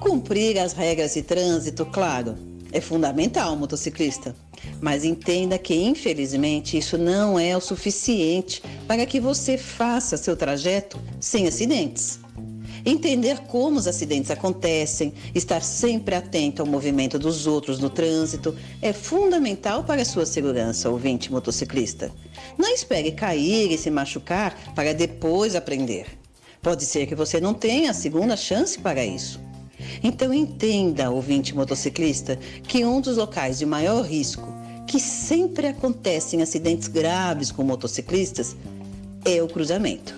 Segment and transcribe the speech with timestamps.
[0.00, 2.36] Cumprir as regras de trânsito, claro,
[2.72, 4.34] é fundamental, motociclista.
[4.80, 10.98] Mas entenda que, infelizmente, isso não é o suficiente para que você faça seu trajeto
[11.20, 12.18] sem acidentes.
[12.86, 18.92] Entender como os acidentes acontecem, estar sempre atento ao movimento dos outros no trânsito é
[18.92, 22.12] fundamental para a sua segurança, ouvinte motociclista.
[22.58, 26.06] Não espere cair e se machucar para depois aprender.
[26.60, 29.40] Pode ser que você não tenha a segunda chance para isso.
[30.02, 34.46] Então entenda, ouvinte motociclista, que um dos locais de maior risco,
[34.86, 38.56] que sempre acontecem acidentes graves com motociclistas,
[39.24, 40.14] é o cruzamento.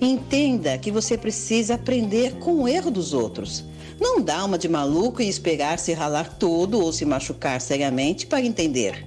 [0.00, 3.64] Entenda que você precisa aprender com o erro dos outros.
[4.00, 8.44] Não dá uma de maluco e esperar se ralar todo ou se machucar seriamente para
[8.44, 9.06] entender.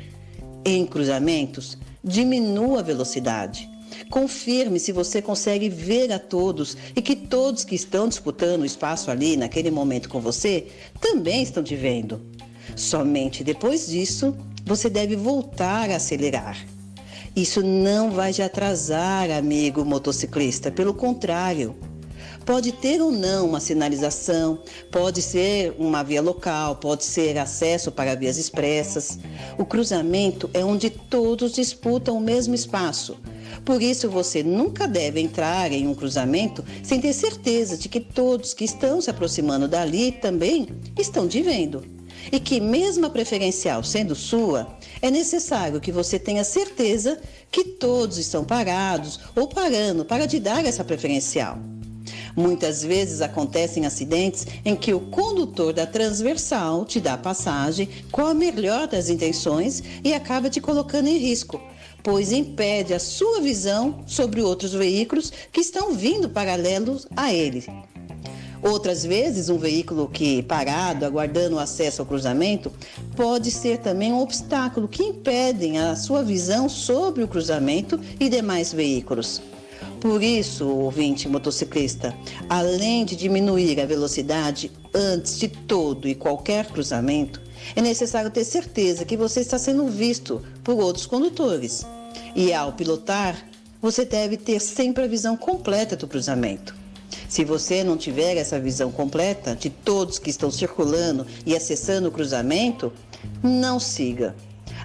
[0.64, 3.70] Em cruzamentos, diminua a velocidade.
[4.10, 9.12] Confirme se você consegue ver a todos e que todos que estão disputando o espaço
[9.12, 10.68] ali naquele momento com você
[11.02, 12.22] também estão te vendo.
[12.76, 16.58] Somente depois disso, você deve voltar a acelerar.
[17.36, 21.76] Isso não vai te atrasar, amigo motociclista, pelo contrário.
[22.46, 28.16] Pode ter ou não uma sinalização, pode ser uma via local, pode ser acesso para
[28.16, 29.20] vias expressas.
[29.58, 33.18] O cruzamento é onde todos disputam o mesmo espaço.
[33.64, 38.54] Por isso, você nunca deve entrar em um cruzamento sem ter certeza de que todos
[38.54, 40.68] que estão se aproximando dali também
[40.98, 41.84] estão te vendo.
[42.32, 47.20] E que, mesmo a preferencial sendo sua, é necessário que você tenha certeza
[47.52, 51.58] que todos estão parados ou parando para te dar essa preferencial.
[52.38, 58.34] Muitas vezes acontecem acidentes em que o condutor da transversal te dá passagem com a
[58.34, 61.60] melhor das intenções e acaba te colocando em risco,
[62.04, 67.66] pois impede a sua visão sobre outros veículos que estão vindo paralelos a ele.
[68.62, 72.72] Outras vezes, um veículo que parado, aguardando o acesso ao cruzamento,
[73.16, 78.72] pode ser também um obstáculo que impedem a sua visão sobre o cruzamento e demais
[78.72, 79.42] veículos.
[80.00, 82.16] Por isso, ouvinte motociclista,
[82.48, 87.42] além de diminuir a velocidade antes de todo e qualquer cruzamento,
[87.76, 91.86] é necessário ter certeza que você está sendo visto por outros condutores.
[92.36, 93.44] E ao pilotar,
[93.82, 96.76] você deve ter sempre a visão completa do cruzamento.
[97.28, 102.12] Se você não tiver essa visão completa de todos que estão circulando e acessando o
[102.12, 102.94] cruzamento,
[103.44, 104.36] não siga.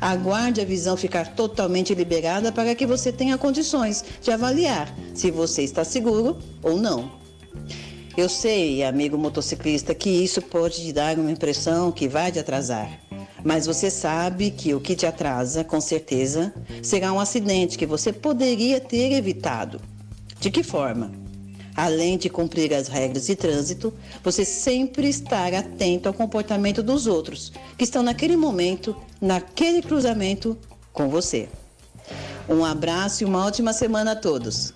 [0.03, 5.63] Aguarde a visão ficar totalmente liberada para que você tenha condições de avaliar se você
[5.63, 7.13] está seguro ou não.
[8.17, 12.91] Eu sei, amigo motociclista, que isso pode te dar uma impressão que vai te atrasar.
[13.45, 16.53] Mas você sabe que o que te atrasa, com certeza,
[16.83, 19.81] será um acidente que você poderia ter evitado.
[20.41, 21.13] De que forma?
[21.75, 27.53] Além de cumprir as regras de trânsito, você sempre estar atento ao comportamento dos outros
[27.79, 30.57] que estão naquele momento, naquele cruzamento
[30.93, 31.49] com você.
[32.49, 34.75] Um abraço e uma ótima semana a todos.